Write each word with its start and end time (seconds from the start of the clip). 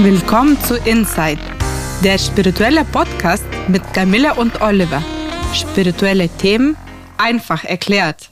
Willkommen 0.00 0.56
zu 0.60 0.76
Inside, 0.76 1.40
der 2.04 2.18
spirituelle 2.18 2.84
Podcast 2.84 3.44
mit 3.66 3.82
Camilla 3.92 4.34
und 4.34 4.60
Oliver. 4.62 5.02
Spirituelle 5.52 6.28
Themen 6.28 6.76
einfach 7.16 7.64
erklärt. 7.64 8.30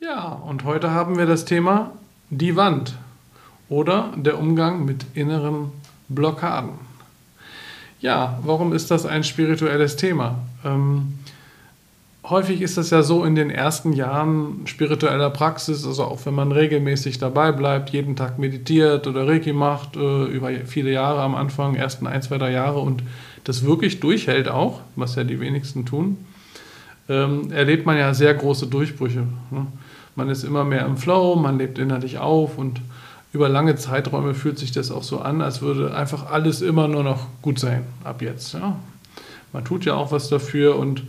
Ja, 0.00 0.30
und 0.30 0.64
heute 0.64 0.90
haben 0.90 1.16
wir 1.18 1.26
das 1.26 1.44
Thema 1.44 1.92
die 2.30 2.56
Wand 2.56 2.98
oder 3.68 4.12
der 4.16 4.40
Umgang 4.40 4.84
mit 4.84 5.06
inneren 5.14 5.70
Blockaden. 6.08 6.72
Ja, 8.00 8.40
warum 8.42 8.72
ist 8.72 8.90
das 8.90 9.06
ein 9.06 9.22
spirituelles 9.22 9.94
Thema? 9.94 10.34
Ähm, 10.64 11.17
häufig 12.30 12.60
ist 12.60 12.76
das 12.76 12.90
ja 12.90 13.02
so 13.02 13.24
in 13.24 13.34
den 13.34 13.50
ersten 13.50 13.92
Jahren 13.92 14.66
spiritueller 14.66 15.30
Praxis, 15.30 15.86
also 15.86 16.04
auch 16.04 16.24
wenn 16.26 16.34
man 16.34 16.52
regelmäßig 16.52 17.18
dabei 17.18 17.52
bleibt, 17.52 17.90
jeden 17.90 18.16
Tag 18.16 18.38
meditiert 18.38 19.06
oder 19.06 19.26
Reiki 19.26 19.52
macht, 19.52 19.96
äh, 19.96 20.24
über 20.24 20.50
viele 20.66 20.90
Jahre 20.90 21.20
am 21.20 21.34
Anfang, 21.34 21.74
ersten 21.74 22.06
ein, 22.06 22.22
zwei, 22.22 22.38
drei 22.38 22.52
Jahre 22.52 22.80
und 22.80 23.02
das 23.44 23.64
wirklich 23.64 24.00
durchhält 24.00 24.48
auch, 24.48 24.80
was 24.96 25.14
ja 25.16 25.24
die 25.24 25.40
wenigsten 25.40 25.86
tun, 25.86 26.18
ähm, 27.08 27.50
erlebt 27.50 27.86
man 27.86 27.96
ja 27.96 28.12
sehr 28.12 28.34
große 28.34 28.66
Durchbrüche. 28.66 29.24
Ne? 29.50 29.66
Man 30.14 30.28
ist 30.28 30.44
immer 30.44 30.64
mehr 30.64 30.84
im 30.84 30.96
Flow, 30.96 31.36
man 31.36 31.58
lebt 31.58 31.78
innerlich 31.78 32.18
auf 32.18 32.58
und 32.58 32.80
über 33.32 33.48
lange 33.48 33.76
Zeiträume 33.76 34.34
fühlt 34.34 34.58
sich 34.58 34.72
das 34.72 34.90
auch 34.90 35.02
so 35.02 35.20
an, 35.20 35.42
als 35.42 35.62
würde 35.62 35.94
einfach 35.94 36.30
alles 36.30 36.60
immer 36.60 36.88
nur 36.88 37.04
noch 37.04 37.26
gut 37.42 37.58
sein 37.58 37.84
ab 38.04 38.22
jetzt. 38.22 38.56
Man 39.52 39.64
tut 39.64 39.84
ja 39.84 39.94
auch 39.94 40.12
was 40.12 40.28
dafür 40.28 40.76
und 40.76 41.02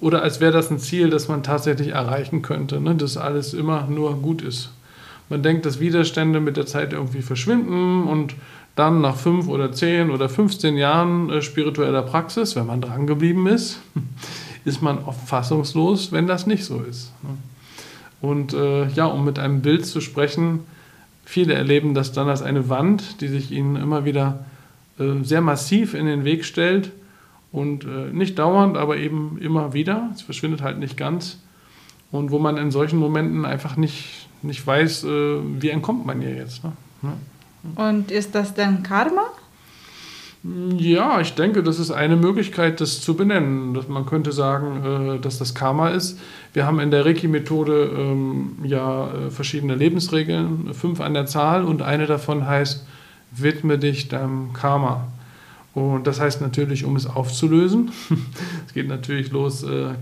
oder 0.00 0.22
als 0.22 0.40
wäre 0.40 0.52
das 0.52 0.70
ein 0.70 0.78
Ziel, 0.78 1.10
das 1.10 1.28
man 1.28 1.42
tatsächlich 1.42 1.88
erreichen 1.88 2.42
könnte, 2.42 2.80
ne? 2.80 2.94
dass 2.94 3.16
alles 3.16 3.54
immer 3.54 3.86
nur 3.86 4.14
gut 4.20 4.42
ist. 4.42 4.70
Man 5.28 5.42
denkt, 5.42 5.66
dass 5.66 5.78
Widerstände 5.78 6.40
mit 6.40 6.56
der 6.56 6.66
Zeit 6.66 6.92
irgendwie 6.92 7.22
verschwinden 7.22 8.04
und 8.04 8.34
dann 8.76 9.00
nach 9.00 9.16
fünf 9.16 9.46
oder 9.48 9.72
zehn 9.72 10.10
oder 10.10 10.28
15 10.28 10.76
Jahren 10.76 11.28
äh, 11.30 11.42
spiritueller 11.42 12.02
Praxis, 12.02 12.56
wenn 12.56 12.66
man 12.66 12.80
dran 12.80 13.06
geblieben 13.06 13.46
ist, 13.46 13.78
ist 14.64 14.82
man 14.82 14.98
oft 15.04 15.28
fassungslos, 15.28 16.12
wenn 16.12 16.26
das 16.26 16.46
nicht 16.46 16.64
so 16.64 16.80
ist. 16.80 17.12
Ne? 17.22 17.36
Und 18.20 18.54
äh, 18.54 18.88
ja, 18.88 19.06
um 19.06 19.24
mit 19.24 19.38
einem 19.38 19.62
Bild 19.62 19.86
zu 19.86 20.00
sprechen, 20.00 20.60
viele 21.24 21.54
erleben 21.54 21.94
das 21.94 22.12
dann 22.12 22.28
als 22.28 22.42
eine 22.42 22.68
Wand, 22.68 23.20
die 23.20 23.28
sich 23.28 23.50
ihnen 23.50 23.76
immer 23.76 24.04
wieder 24.04 24.44
äh, 24.98 25.22
sehr 25.22 25.40
massiv 25.40 25.94
in 25.94 26.06
den 26.06 26.24
Weg 26.24 26.44
stellt 26.44 26.90
und 27.52 27.84
äh, 27.84 28.12
nicht 28.12 28.38
dauernd, 28.38 28.76
aber 28.76 28.96
eben 28.96 29.38
immer 29.40 29.72
wieder. 29.72 30.10
Es 30.14 30.22
verschwindet 30.22 30.62
halt 30.62 30.78
nicht 30.78 30.96
ganz. 30.96 31.38
Und 32.12 32.30
wo 32.30 32.38
man 32.38 32.56
in 32.56 32.70
solchen 32.70 32.98
Momenten 32.98 33.44
einfach 33.44 33.76
nicht, 33.76 34.28
nicht 34.42 34.66
weiß, 34.66 35.04
äh, 35.04 35.38
wie 35.60 35.70
entkommt 35.70 36.06
man 36.06 36.20
hier 36.20 36.34
jetzt. 36.34 36.64
Ne? 36.64 36.72
Ja. 37.02 37.88
Und 37.88 38.10
ist 38.10 38.34
das 38.34 38.54
denn 38.54 38.82
Karma? 38.82 39.26
Ja, 40.78 41.20
ich 41.20 41.34
denke, 41.34 41.62
das 41.62 41.78
ist 41.78 41.90
eine 41.90 42.16
Möglichkeit, 42.16 42.80
das 42.80 43.02
zu 43.02 43.14
benennen. 43.14 43.74
Dass 43.74 43.88
man 43.88 44.06
könnte 44.06 44.32
sagen, 44.32 45.16
äh, 45.16 45.18
dass 45.20 45.38
das 45.38 45.54
Karma 45.54 45.90
ist. 45.90 46.18
Wir 46.52 46.66
haben 46.66 46.80
in 46.80 46.90
der 46.90 47.04
Reiki-Methode 47.04 47.90
ähm, 47.94 48.56
ja 48.64 49.08
äh, 49.12 49.30
verschiedene 49.30 49.74
Lebensregeln, 49.74 50.72
fünf 50.72 51.00
an 51.00 51.14
der 51.14 51.26
Zahl, 51.26 51.64
und 51.64 51.82
eine 51.82 52.06
davon 52.06 52.46
heißt, 52.46 52.86
widme 53.32 53.78
dich 53.78 54.08
deinem 54.08 54.52
Karma. 54.54 55.08
Und 55.72 56.06
das 56.06 56.20
heißt 56.20 56.40
natürlich, 56.40 56.84
um 56.84 56.96
es 56.96 57.06
aufzulösen. 57.06 57.92
es 58.66 58.74
geht 58.74 58.88
natürlich 58.88 59.30
los 59.30 59.62
äh, 59.62 59.94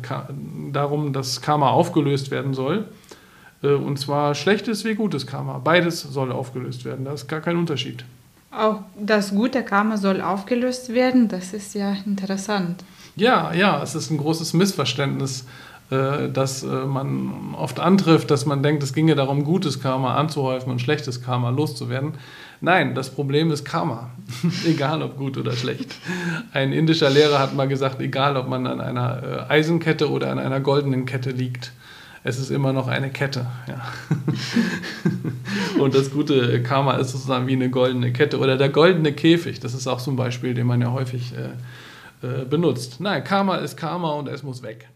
darum, 0.72 1.12
dass 1.12 1.42
Karma 1.42 1.70
aufgelöst 1.70 2.30
werden 2.30 2.54
soll. 2.54 2.86
Äh, 3.62 3.74
und 3.74 3.98
zwar 3.98 4.34
schlechtes 4.34 4.84
wie 4.84 4.94
gutes 4.94 5.26
Karma. 5.26 5.58
Beides 5.58 6.00
soll 6.02 6.32
aufgelöst 6.32 6.84
werden. 6.84 7.04
Da 7.04 7.12
ist 7.12 7.28
gar 7.28 7.40
kein 7.40 7.56
Unterschied. 7.56 8.04
Auch 8.50 8.80
das 8.98 9.30
gute 9.34 9.62
Karma 9.62 9.98
soll 9.98 10.22
aufgelöst 10.22 10.94
werden. 10.94 11.28
Das 11.28 11.52
ist 11.52 11.74
ja 11.74 11.96
interessant. 12.06 12.82
Ja, 13.16 13.52
ja, 13.52 13.82
es 13.82 13.94
ist 13.94 14.10
ein 14.10 14.16
großes 14.16 14.54
Missverständnis, 14.54 15.44
äh, 15.90 16.28
das 16.30 16.62
äh, 16.62 16.66
man 16.66 17.54
oft 17.56 17.80
antrifft, 17.80 18.30
dass 18.30 18.44
man 18.44 18.62
denkt, 18.62 18.82
es 18.82 18.92
ginge 18.92 19.14
darum, 19.14 19.44
gutes 19.44 19.80
Karma 19.80 20.16
anzuhäufen 20.16 20.70
und 20.70 20.80
schlechtes 20.80 21.22
Karma 21.22 21.50
loszuwerden. 21.50 22.14
Nein, 22.60 22.94
das 22.94 23.10
Problem 23.10 23.50
ist 23.50 23.64
Karma, 23.64 24.10
egal 24.66 25.02
ob 25.02 25.16
gut 25.16 25.38
oder 25.38 25.52
schlecht. 25.52 25.94
Ein 26.52 26.72
indischer 26.72 27.08
Lehrer 27.08 27.38
hat 27.38 27.54
mal 27.54 27.68
gesagt, 27.68 28.00
egal 28.00 28.36
ob 28.36 28.48
man 28.48 28.66
an 28.66 28.80
einer 28.80 29.22
äh, 29.48 29.52
Eisenkette 29.52 30.10
oder 30.10 30.30
an 30.30 30.38
einer 30.38 30.60
goldenen 30.60 31.06
Kette 31.06 31.30
liegt, 31.30 31.72
es 32.22 32.38
ist 32.38 32.50
immer 32.50 32.74
noch 32.74 32.88
eine 32.88 33.08
Kette. 33.08 33.46
Ja. 33.66 33.80
Und 35.82 35.94
das 35.94 36.10
gute 36.10 36.62
Karma 36.62 36.94
ist 36.94 37.12
sozusagen 37.12 37.46
wie 37.46 37.52
eine 37.52 37.70
goldene 37.70 38.12
Kette 38.12 38.38
oder 38.38 38.58
der 38.58 38.68
goldene 38.68 39.12
Käfig. 39.12 39.60
Das 39.60 39.72
ist 39.72 39.86
auch 39.86 40.00
so 40.00 40.10
ein 40.10 40.16
Beispiel, 40.16 40.52
den 40.52 40.66
man 40.66 40.82
ja 40.82 40.90
häufig 40.90 41.32
benutzt. 42.50 43.00
Nein, 43.00 43.22
Karma 43.22 43.58
ist 43.58 43.76
Karma 43.76 44.10
und 44.14 44.28
es 44.28 44.42
muss 44.42 44.64
weg. 44.64 44.88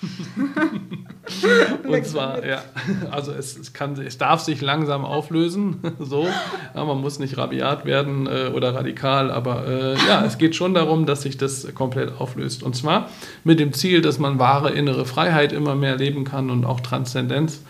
und 1.86 2.06
zwar, 2.06 2.46
ja, 2.46 2.62
also 3.10 3.32
es, 3.32 3.58
es, 3.58 3.74
kann, 3.74 4.00
es 4.00 4.16
darf 4.16 4.40
sich 4.40 4.62
langsam 4.62 5.04
auflösen, 5.04 5.76
so. 5.98 6.26
Ja, 6.74 6.84
man 6.84 7.00
muss 7.00 7.18
nicht 7.18 7.36
rabiat 7.36 7.84
werden 7.84 8.26
äh, 8.26 8.50
oder 8.54 8.74
radikal, 8.74 9.30
aber 9.30 9.66
äh, 9.66 9.94
ja, 10.08 10.24
es 10.24 10.38
geht 10.38 10.56
schon 10.56 10.72
darum, 10.72 11.04
dass 11.04 11.22
sich 11.22 11.36
das 11.36 11.74
komplett 11.74 12.18
auflöst. 12.18 12.62
Und 12.62 12.76
zwar 12.76 13.10
mit 13.44 13.60
dem 13.60 13.74
Ziel, 13.74 14.00
dass 14.00 14.18
man 14.18 14.38
wahre 14.38 14.70
innere 14.70 15.04
Freiheit 15.04 15.52
immer 15.52 15.74
mehr 15.74 15.96
leben 15.96 16.24
kann 16.24 16.48
und 16.48 16.64
auch 16.64 16.80
Transzendenz. 16.80 17.62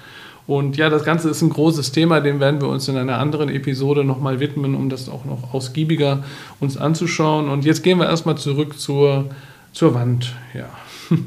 Und 0.47 0.77
ja, 0.77 0.89
das 0.89 1.05
Ganze 1.05 1.31
ist 1.31 1.43
ein 1.43 1.51
großes 1.51 1.93
Thema, 1.93 2.21
dem 2.21 2.41
werden 2.41 2.61
wir 2.61 2.69
uns 2.69 2.89
in 2.89 2.97
einer 2.97 3.19
anderen 3.19 3.49
Episode 3.49 4.05
nochmal 4.05 4.41
widmen, 4.41 4.75
um 4.75 4.89
das 4.89 5.09
auch 5.09 5.25
noch 5.25 5.53
ausgiebiger 5.53 6.25
uns 6.61 6.77
anzuschauen. 6.77 7.49
Und 7.49 7.65
jetzt 7.65 7.83
gehen 7.83 7.99
wir 7.99 8.07
erstmal 8.07 8.37
zurück 8.37 8.79
zur, 8.79 9.27
zur 9.73 9.95
Wand. 9.95 10.33
Ja. 10.55 10.69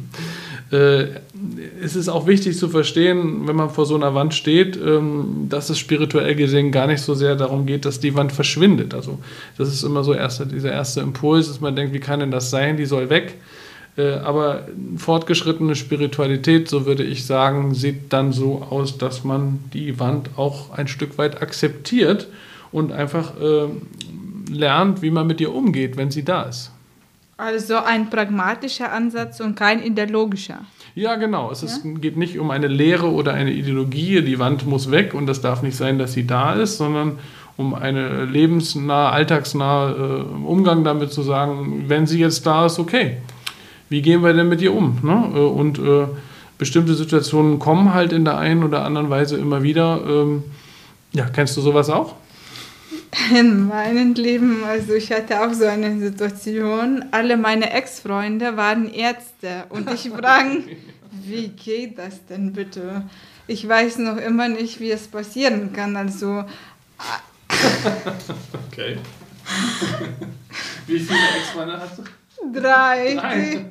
äh, 0.74 1.08
es 1.82 1.96
ist 1.96 2.10
auch 2.10 2.28
wichtig 2.28 2.58
zu 2.58 2.68
verstehen, 2.68 3.48
wenn 3.48 3.56
man 3.56 3.70
vor 3.70 3.86
so 3.86 3.96
einer 3.96 4.16
Wand 4.16 4.34
steht, 4.34 4.78
ähm, 4.78 5.48
dass 5.50 5.70
es 5.70 5.80
spirituell 5.80 6.36
gesehen 6.36 6.72
gar 6.72 6.88
nicht 6.88 7.02
so 7.02 7.14
sehr 7.14 7.36
darum 7.36 7.66
geht, 7.66 7.86
dass 7.86 8.00
die 8.00 8.16
Wand 8.16 8.32
verschwindet. 8.32 8.94
Also 8.94 9.20
das 9.58 9.70
ist 9.70 9.84
immer 9.84 10.04
so 10.04 10.14
erste, 10.14 10.48
dieser 10.48 10.72
erste 10.72 11.02
Impuls, 11.02 11.48
dass 11.48 11.62
man 11.62 11.76
denkt, 11.76 11.94
wie 11.94 12.00
kann 12.00 12.20
denn 12.20 12.32
das 12.32 12.50
sein, 12.50 12.78
die 12.78 12.86
soll 12.86 13.10
weg. 13.10 13.36
Äh, 13.96 14.16
aber 14.16 14.68
fortgeschrittene 14.98 15.76
Spiritualität, 15.76 16.68
so 16.68 16.86
würde 16.86 17.04
ich 17.04 17.26
sagen, 17.26 17.76
sieht 17.76 18.12
dann 18.12 18.34
so 18.34 18.64
aus, 18.70 18.98
dass 18.98 19.24
man 19.24 19.60
die 19.74 20.00
Wand 20.00 20.32
auch 20.36 20.72
ein 20.72 20.88
Stück 20.88 21.18
weit 21.18 21.42
akzeptiert 21.42 22.28
und 22.72 22.92
einfach 22.92 23.40
äh, 23.40 23.68
lernt, 24.52 25.02
wie 25.02 25.12
man 25.12 25.28
mit 25.28 25.40
ihr 25.40 25.54
umgeht, 25.54 25.96
wenn 25.96 26.12
sie 26.12 26.26
da 26.26 26.44
ist. 26.44 26.73
Also 27.38 27.78
ein 27.78 28.10
pragmatischer 28.10 28.92
Ansatz 28.92 29.40
und 29.40 29.56
kein 29.56 29.82
ideologischer. 29.82 30.60
Ja, 30.96 31.16
genau. 31.16 31.50
Es 31.52 31.64
ist, 31.64 31.82
geht 32.02 32.16
nicht 32.16 32.38
um 32.38 32.52
eine 32.52 32.68
Lehre 32.68 33.12
oder 33.12 33.34
eine 33.34 33.52
Ideologie, 33.52 34.22
die 34.22 34.38
Wand 34.38 34.68
muss 34.68 34.92
weg 34.92 35.16
und 35.16 35.26
das 35.26 35.42
darf 35.42 35.64
nicht 35.64 35.76
sein, 35.76 35.98
dass 35.98 36.14
sie 36.14 36.28
da 36.28 36.54
ist, 36.54 36.78
sondern 36.78 37.18
um 37.58 37.74
einen 37.74 38.32
lebensnahe, 38.32 39.12
alltagsnahe 39.12 39.92
äh, 39.94 40.46
Umgang 40.46 40.84
damit 40.84 41.12
zu 41.12 41.24
sagen, 41.24 41.86
wenn 41.88 42.06
sie 42.06 42.20
jetzt 42.20 42.46
da 42.46 42.66
ist, 42.66 42.80
okay. 42.80 43.18
Wie 43.90 44.02
gehen 44.02 44.24
wir 44.24 44.34
denn 44.34 44.50
mit 44.50 44.62
ihr 44.62 44.74
um? 44.74 45.00
Ne? 45.02 45.32
Äh, 45.36 45.40
und 45.40 45.80
äh, 45.80 46.08
bestimmte 46.58 46.94
Situationen 46.94 47.60
kommen 47.60 47.94
halt 47.94 48.14
in 48.14 48.26
der 48.26 48.38
einen 48.38 48.64
oder 48.64 48.86
anderen 48.86 49.10
Weise 49.10 49.38
immer 49.38 49.64
wieder. 49.64 50.02
Ähm, 50.08 50.44
ja, 51.12 51.26
kennst 51.26 51.58
du 51.58 51.62
sowas 51.62 51.90
auch? 51.90 52.16
In 53.32 53.68
meinem 53.68 54.14
Leben, 54.16 54.64
also 54.64 54.94
ich 54.94 55.12
hatte 55.12 55.42
auch 55.42 55.54
so 55.54 55.66
eine 55.66 56.00
Situation, 56.00 57.06
alle 57.12 57.38
meine 57.38 57.72
Ex-Freunde 57.72 58.58
waren 58.58 58.92
Ärzte 58.92 59.66
und 59.70 59.92
ich 59.92 60.10
frage, 60.10 60.64
wie 61.12 61.50
geht 61.50 62.00
das 62.00 62.26
denn 62.26 62.54
bitte? 62.54 63.04
Ich 63.46 63.68
weiß 63.68 64.00
noch 64.00 64.18
immer 64.18 64.48
nicht, 64.48 64.80
wie 64.80 64.92
es 64.92 65.08
passieren 65.08 65.74
kann, 65.74 65.96
also... 65.96 66.44
okay. 68.68 68.98
Wie 70.88 71.00
viele 71.00 71.20
Ex-Freunde 71.38 71.80
hast 71.80 72.00
du? 72.00 72.04
Drei, 72.52 73.20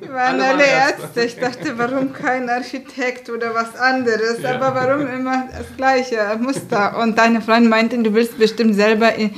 die 0.01 0.09
waren 0.09 0.41
alle, 0.41 0.45
alle 0.45 0.63
Ärzte. 0.65 1.23
Ich 1.23 1.35
dachte, 1.35 1.77
warum 1.77 2.13
kein 2.13 2.49
Architekt 2.49 3.29
oder 3.29 3.53
was 3.53 3.75
anderes? 3.75 4.41
Ja. 4.41 4.55
Aber 4.55 4.73
warum 4.73 5.07
immer 5.07 5.47
das 5.51 5.67
gleiche 5.77 6.17
Muster? 6.39 6.97
Und 6.99 7.17
deine 7.17 7.41
Freundin 7.41 7.69
meinte, 7.69 7.97
du 8.01 8.13
willst 8.13 8.37
bestimmt 8.37 8.75
selber 8.75 9.13
in, 9.13 9.31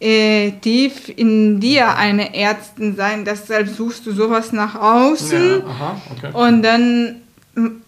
äh, 0.00 0.52
tief 0.62 1.12
in 1.14 1.60
dir 1.60 1.94
eine 1.96 2.34
Ärztin 2.34 2.96
sein. 2.96 3.24
Deshalb 3.24 3.68
suchst 3.68 4.06
du 4.06 4.12
sowas 4.12 4.52
nach 4.52 4.74
außen. 4.74 5.60
Ja, 5.60 5.66
aha, 5.66 6.00
okay. 6.16 6.30
Und 6.32 6.62
dann 6.62 7.16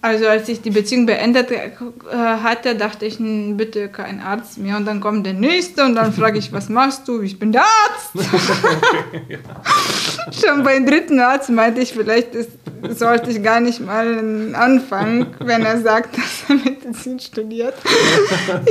also 0.01 0.27
als 0.27 0.49
ich 0.49 0.61
die 0.61 0.71
Beziehung 0.71 1.07
beendet 1.07 1.51
äh, 1.51 1.71
hatte, 2.11 2.75
dachte 2.75 3.07
ich, 3.07 3.19
bitte 3.19 3.89
kein 3.89 4.21
Arzt 4.21 4.59
mehr. 4.59 4.77
Und 4.77 4.87
dann 4.87 5.01
kommt 5.01 5.25
der 5.25 5.35
nächste 5.35 5.85
und 5.85 5.95
dann 5.95 6.13
frage 6.13 6.39
ich, 6.39 6.53
was 6.53 6.69
machst 6.69 7.07
du? 7.07 7.23
Ich 7.23 7.39
bin 7.39 7.53
der 7.53 7.63
Arzt. 7.63 8.11
Schon 10.45 10.63
beim 10.63 10.87
dritten 10.87 11.21
Arzt 11.21 11.51
meinte 11.51 11.81
ich, 11.81 11.93
vielleicht 11.93 12.35
ist, 12.35 12.51
sollte 12.91 13.31
ich 13.31 13.43
gar 13.43 13.61
nicht 13.61 13.81
mal 13.81 14.55
anfangen, 14.55 15.27
wenn 15.41 15.65
er 15.65 15.81
sagt, 15.81 16.17
dass 16.49 16.59
Medizin 16.65 17.19
studiert. 17.19 17.75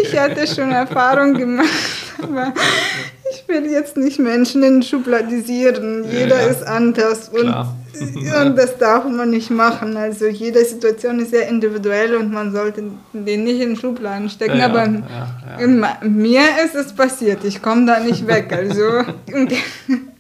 Ich 0.01 0.17
hatte 0.17 0.45
schon 0.47 0.71
Erfahrung 0.71 1.33
gemacht, 1.33 1.67
aber 2.21 2.53
ich 3.31 3.47
will 3.47 3.65
jetzt 3.71 3.97
nicht 3.97 4.19
Menschen 4.19 4.83
schubladisieren. 4.83 6.05
Jeder 6.11 6.41
ja, 6.41 6.47
ist 6.47 6.63
anders 6.63 7.29
und, 7.29 7.47
und 7.47 8.55
das 8.57 8.77
darf 8.77 9.05
man 9.05 9.29
nicht 9.29 9.49
machen. 9.49 9.95
Also 9.97 10.27
jede 10.27 10.63
Situation 10.65 11.19
ist 11.19 11.31
sehr 11.31 11.47
individuell 11.47 12.15
und 12.15 12.31
man 12.31 12.51
sollte 12.51 12.83
den 13.13 13.43
nicht 13.43 13.61
in 13.61 13.75
Schubladen 13.75 14.29
stecken. 14.29 14.57
Ja, 14.57 14.65
aber 14.67 14.87
mir 16.01 16.41
ist 16.63 16.75
es 16.75 16.93
passiert. 16.93 17.43
Ich 17.43 17.61
komme 17.61 17.85
da 17.85 17.99
nicht 17.99 18.27
weg. 18.27 18.51
Also 18.53 19.03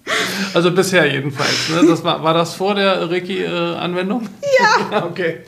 Also 0.53 0.71
bisher 0.71 1.05
jedenfalls. 1.11 1.69
Ne? 1.69 1.87
Das 1.87 2.03
war, 2.03 2.23
war 2.23 2.33
das 2.33 2.55
vor 2.55 2.75
der 2.75 3.09
Reiki-Anwendung? 3.09 4.27
Ja. 4.59 5.05
okay. 5.05 5.39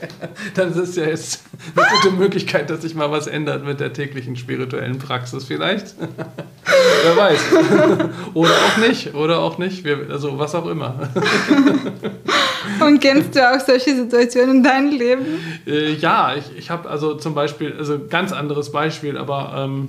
Dann 0.54 0.70
ist 0.70 0.76
es 0.76 0.96
ja 0.96 1.04
jetzt 1.04 1.44
eine 1.76 1.86
gute 2.00 2.14
Möglichkeit, 2.14 2.70
dass 2.70 2.82
sich 2.82 2.94
mal 2.94 3.10
was 3.10 3.26
ändert 3.26 3.64
mit 3.64 3.80
der 3.80 3.92
täglichen 3.92 4.36
spirituellen 4.36 4.98
Praxis 4.98 5.44
vielleicht. 5.44 5.94
Wer 7.04 7.16
weiß. 7.16 7.40
Oder 8.34 8.50
auch 8.50 8.76
nicht. 8.78 9.14
Oder 9.14 9.38
auch 9.40 9.58
nicht. 9.58 9.86
Also 10.10 10.38
was 10.38 10.54
auch 10.54 10.66
immer. 10.66 11.10
Und 12.80 13.00
kennst 13.00 13.36
du 13.36 13.50
auch 13.50 13.60
solche 13.60 13.94
Situationen 13.94 14.56
in 14.56 14.62
deinem 14.62 14.90
Leben? 14.90 15.26
Äh, 15.66 15.92
ja, 15.94 16.34
ich, 16.34 16.44
ich 16.56 16.70
habe 16.70 16.88
also 16.88 17.14
zum 17.14 17.34
Beispiel, 17.34 17.74
also 17.78 17.98
ganz 18.08 18.32
anderes 18.32 18.72
Beispiel, 18.72 19.18
aber... 19.18 19.54
Ähm, 19.56 19.88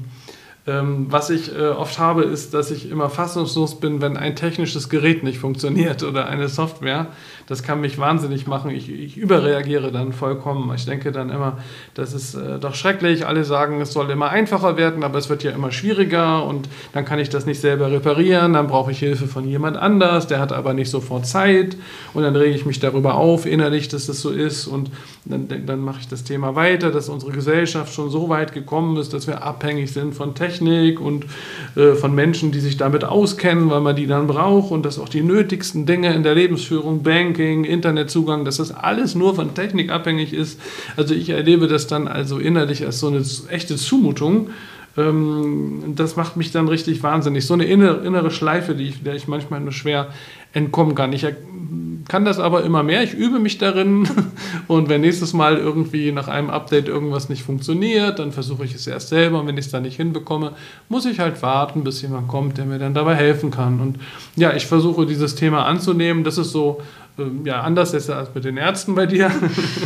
ähm, 0.68 1.08
was 1.10 1.30
ich 1.30 1.56
äh, 1.56 1.68
oft 1.68 2.00
habe, 2.00 2.24
ist, 2.24 2.54
dass 2.54 2.72
ich 2.72 2.90
immer 2.90 3.10
fassungslos 3.10 3.80
bin, 3.80 4.02
wenn 4.02 4.18
ein 4.18 4.36
technisches 4.36 4.90
Gerät 4.90 5.24
nicht 5.24 5.38
funktioniert 5.38 6.02
oder 6.04 6.28
eine 6.28 6.48
Software. 6.48 7.08
Das 7.48 7.62
kann 7.62 7.82
mich 7.82 8.00
wahnsinnig 8.00 8.48
machen. 8.48 8.72
Ich, 8.72 8.92
ich 8.92 9.18
überreagiere 9.18 9.92
dann 9.92 10.14
vollkommen. 10.14 10.74
Ich 10.74 10.86
denke 10.86 11.12
dann 11.12 11.30
immer, 11.30 11.60
das 11.94 12.14
ist 12.14 12.34
äh, 12.34 12.58
doch 12.60 12.74
schrecklich. 12.74 13.28
Alle 13.28 13.44
sagen, 13.44 13.82
es 13.82 13.94
soll 13.94 14.10
immer 14.10 14.30
einfacher 14.30 14.78
werden, 14.78 15.04
aber 15.04 15.20
es 15.20 15.30
wird 15.30 15.44
ja 15.44 15.52
immer 15.52 15.72
schwieriger 15.72 16.44
und 16.46 16.68
dann 16.94 17.06
kann 17.06 17.20
ich 17.20 17.30
das 17.30 17.46
nicht 17.46 17.62
selber 17.62 17.92
reparieren. 17.92 18.54
Dann 18.54 18.68
brauche 18.68 18.92
ich 18.92 19.00
Hilfe 19.00 19.28
von 19.28 19.48
jemand 19.48 19.78
anders, 19.78 20.26
der 20.26 20.40
hat 20.40 20.54
aber 20.54 20.74
nicht 20.74 20.90
sofort 20.90 21.28
Zeit 21.28 21.78
und 22.14 22.24
dann 22.24 22.36
rege 22.36 22.56
ich 22.56 22.66
mich 22.66 22.80
darüber 22.80 23.16
auf 23.16 23.46
innerlich, 23.46 23.90
dass 23.90 24.08
das 24.08 24.22
so 24.22 24.32
ist 24.32 24.66
und 24.66 24.90
dann, 25.26 25.48
dann 25.66 25.80
mache 25.80 26.00
ich 26.02 26.08
das 26.08 26.24
Thema 26.24 26.56
weiter, 26.56 26.92
dass 26.92 27.10
unsere 27.10 27.32
Gesellschaft 27.32 27.94
schon 27.94 28.10
so 28.10 28.30
weit 28.30 28.54
gekommen 28.54 28.98
ist, 28.98 29.14
dass 29.14 29.28
wir 29.28 29.44
abhängig 29.44 29.92
sind 29.92 30.14
von 30.16 30.36
Technik 30.36 31.00
und 31.00 31.26
äh, 31.76 31.94
von 31.94 32.14
Menschen, 32.14 32.52
die 32.52 32.60
sich 32.60 32.78
damit 32.78 33.04
auskennen, 33.04 33.70
weil 33.70 33.82
man 33.82 33.96
die 33.96 34.08
dann 34.08 34.28
braucht 34.28 34.72
und 34.72 34.86
dass 34.86 35.00
auch 35.00 35.10
die 35.10 35.22
nötigsten 35.22 35.86
Dinge 35.86 36.14
in 36.14 36.24
der 36.24 36.36
Lebensführung, 36.36 37.04
Banking, 37.36 37.66
Internetzugang, 37.66 38.46
dass 38.46 38.58
das 38.58 38.72
alles 38.72 39.16
nur 39.16 39.36
von 39.36 39.54
Technik 39.54 39.92
abhängig 39.92 40.34
ist. 40.34 40.60
Also 40.96 41.14
ich 41.14 41.30
erlebe 41.30 41.68
das 41.68 41.88
dann 41.88 42.08
also 42.08 42.40
innerlich 42.40 42.86
als 42.86 43.00
so 43.00 43.08
eine 43.08 43.24
echte 43.50 43.76
Zumutung. 43.76 44.50
Ähm, 44.98 45.94
das 45.96 46.16
macht 46.16 46.38
mich 46.38 46.52
dann 46.52 46.68
richtig 46.68 47.04
wahnsinnig. 47.04 47.46
So 47.46 47.54
eine 47.54 47.66
innere, 47.66 48.32
Schleife, 48.32 48.76
die 48.76 48.86
ich, 48.86 49.04
der 49.04 49.16
ich 49.16 49.28
manchmal 49.28 49.60
nur 49.60 49.74
schwer 49.74 50.08
entkommen 50.54 50.96
kann. 50.96 51.12
Ich 51.12 51.26
kann 52.08 52.24
das 52.24 52.40
aber 52.40 52.64
immer 52.64 52.84
mehr. 52.84 53.04
Ich 53.04 53.14
übe 53.14 53.40
mich 53.40 53.58
darin 53.58 54.08
und 54.68 54.88
wenn 54.88 55.02
nächstes 55.02 55.34
Mal 55.34 55.58
irgendwie 55.58 56.14
nach 56.14 56.30
einem 56.30 56.50
Update 56.50 56.88
irgendwas 56.88 57.28
nicht 57.28 57.44
funktioniert, 57.44 58.20
dann 58.20 58.32
versuche 58.32 58.64
ich 58.64 58.74
es 58.74 58.88
erst 58.88 59.10
selber 59.10 59.42
und 59.42 59.48
wenn 59.48 59.58
ich 59.58 59.66
es 59.66 59.72
dann 59.72 59.84
nicht 59.84 59.98
hinbekomme, 59.98 60.54
muss 60.88 61.06
ich 61.06 61.20
halt 61.20 61.42
warten, 61.42 61.84
bis 61.84 62.02
jemand 62.02 62.30
kommt, 62.30 62.58
der 62.58 62.66
mir 62.66 62.80
dann 62.80 62.94
dabei 62.94 63.16
helfen 63.16 63.52
kann. 63.52 63.82
Und 63.82 63.98
ja, 64.38 64.54
ich 64.54 64.66
versuche 64.66 65.06
dieses 65.06 65.36
Thema 65.36 65.66
anzunehmen. 65.66 66.24
Das 66.24 66.38
ist 66.38 66.52
so 66.52 66.82
ähm, 67.18 67.46
ja, 67.46 67.62
anders 67.62 67.94
ist 67.94 68.10
als 68.10 68.34
mit 68.36 68.44
den 68.44 68.58
Ärzten 68.58 68.96
bei 68.96 69.06
dir. 69.06 69.32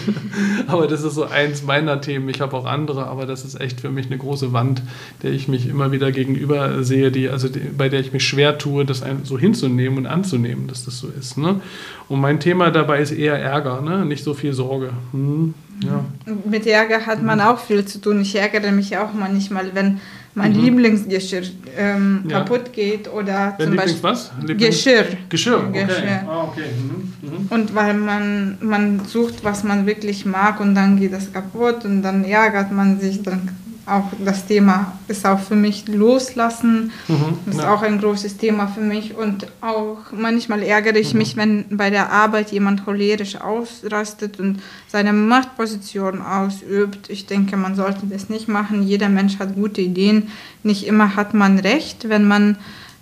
aber 0.67 0.87
das 0.87 1.03
ist 1.03 1.13
so 1.13 1.25
eins 1.25 1.63
meiner 1.63 2.01
Themen. 2.01 2.27
Ich 2.29 2.41
habe 2.41 2.55
auch 2.55 2.65
andere, 2.65 3.05
aber 3.07 3.25
das 3.25 3.45
ist 3.45 3.59
echt 3.59 3.81
für 3.81 3.89
mich 3.89 4.07
eine 4.07 4.17
große 4.17 4.51
Wand, 4.53 4.81
der 5.21 5.31
ich 5.31 5.47
mich 5.47 5.67
immer 5.67 5.91
wieder 5.91 6.11
gegenüber 6.11 6.83
sehe, 6.83 7.11
die, 7.11 7.29
also 7.29 7.47
die, 7.47 7.59
bei 7.59 7.89
der 7.89 7.99
ich 7.99 8.13
mich 8.13 8.27
schwer 8.27 8.57
tue, 8.57 8.85
das 8.85 9.03
so 9.23 9.37
hinzunehmen 9.37 9.99
und 9.99 10.07
anzunehmen, 10.07 10.67
dass 10.67 10.85
das 10.85 10.99
so 10.99 11.07
ist. 11.07 11.37
Ne? 11.37 11.61
Und 12.07 12.19
mein 12.19 12.39
Thema 12.39 12.71
dabei 12.71 13.01
ist 13.01 13.11
eher 13.11 13.37
Ärger, 13.37 13.81
ne? 13.81 14.05
nicht 14.05 14.23
so 14.23 14.33
viel 14.33 14.53
Sorge. 14.53 14.91
Hm, 15.11 15.53
ja. 15.83 16.03
Mit 16.45 16.65
Ärger 16.65 17.05
hat 17.05 17.21
man 17.23 17.39
auch 17.39 17.59
viel 17.59 17.85
zu 17.85 18.01
tun. 18.01 18.21
Ich 18.21 18.35
ärgere 18.35 18.71
mich 18.71 18.97
auch 18.97 19.13
manchmal, 19.13 19.75
wenn 19.75 19.99
mein 20.35 20.53
mhm. 20.53 20.63
Lieblingsgeschirr 20.63 21.43
ähm, 21.77 22.25
ja. 22.27 22.39
kaputt 22.39 22.71
geht 22.71 23.11
oder 23.11 23.55
Dein 23.57 23.67
zum 23.67 23.75
Beispiel 23.75 24.03
was? 24.03 24.31
Lieblings 24.39 24.75
Geschirr. 24.75 25.05
Geschirr. 25.29 25.63
Okay. 25.69 25.85
Geschirr. 25.85 26.23
Ah, 26.27 26.43
okay. 26.43 26.63
Mhm. 26.77 27.29
Mhm. 27.29 27.47
Und 27.49 27.75
weil 27.75 27.93
man, 27.93 28.57
man 28.61 29.05
sucht, 29.05 29.43
was 29.43 29.63
man 29.63 29.85
wirklich 29.85 30.25
mag 30.25 30.59
und 30.59 30.75
dann 30.75 30.97
geht 30.97 31.13
das 31.13 31.31
kaputt 31.31 31.85
und 31.85 32.01
dann 32.01 32.23
ärgert 32.23 32.71
man 32.71 32.99
sich, 32.99 33.21
dann 33.23 33.49
auch 33.89 34.06
das 34.24 34.45
Thema 34.45 34.94
ist 35.07 35.25
auch 35.25 35.39
für 35.39 35.56
mich 35.56 35.88
loslassen. 35.88 36.91
Mhm, 37.07 37.51
ist 37.51 37.59
ja. 37.59 37.74
auch 37.74 37.81
ein 37.81 38.00
großes 38.00 38.38
Thema 38.38 38.68
für 38.68 38.81
mich. 38.81 39.15
Und 39.15 39.47
auch 39.62 39.97
manchmal 40.12 40.63
ärgere 40.63 40.97
ich 40.97 41.13
mhm. 41.13 41.18
mich, 41.18 41.38
wenn 41.38 41.65
bei 41.69 41.89
der 41.89 42.12
Arbeit 42.12 42.51
jemand 42.51 42.86
cholerisch 42.86 43.39
ausrastet 43.39 44.39
und 44.39 44.62
seine 44.88 45.13
Machtposition 45.13 46.21
ausübt. 46.21 47.09
Ich 47.09 47.25
denke, 47.25 47.57
man 47.57 47.75
sollte 47.75 48.06
das 48.09 48.30
nicht 48.30 48.47
machen. 48.47 48.83
Jeder 48.83 49.09
Mensch 49.09 49.39
hat 49.39 49.56
gute 49.56 49.81
Ideen. 49.81 50.30
Nicht 50.63 50.88
immer 50.88 51.15
hat 51.15 51.33
man 51.33 51.59
recht, 51.59 52.09
wenn 52.09 52.27
man 52.27 52.57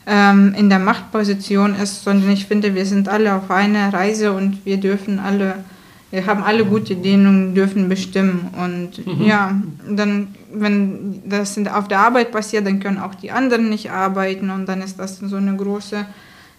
ähm, 0.07 0.56
in 0.57 0.69
der 0.69 0.80
Machtposition 0.80 1.75
ist, 1.75 2.04
sondern 2.04 2.31
ich 2.31 2.45
finde, 2.45 2.74
wir 2.74 2.86
sind 2.86 3.10
alle 3.10 3.36
auf 3.36 3.51
einer 3.51 3.94
Reise 3.94 4.31
und 4.31 4.66
wir 4.66 4.78
dürfen 4.78 5.19
alle 5.19 5.56
wir 6.18 6.25
haben 6.25 6.42
alle 6.42 6.66
gute 6.66 6.94
Ideen 6.94 7.28
und 7.28 7.54
dürfen 7.54 7.90
bestimmen. 7.90 8.50
Und 8.60 9.06
mhm. 9.06 9.24
ja, 9.24 9.62
dann, 9.88 10.30
wenn 10.52 11.22
das 11.30 11.60
auf 11.68 11.88
der 11.88 12.00
Arbeit 12.00 12.31
passiert, 12.31 12.66
dann 12.66 12.80
können 12.80 12.98
auch 12.98 13.14
die 13.14 13.30
anderen 13.30 13.69
nicht 13.69 13.92
arbeiten 13.92 14.50
und 14.50 14.66
dann 14.66 14.81
ist 14.81 14.98
das 14.98 15.19
so 15.19 15.36
eine 15.36 15.56
große 15.56 16.08